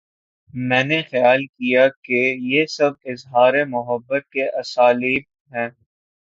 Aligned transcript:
میں 0.53 0.83
نے 0.83 1.01
خیال 1.03 1.45
کیا 1.47 1.87
کہ 2.03 2.21
یہ 2.43 2.65
سب 2.69 2.91
اظہار 3.05 3.53
محبت 3.67 4.29
کے 4.29 4.49
اسالیب 4.59 5.23
ہیں۔ 5.51 5.69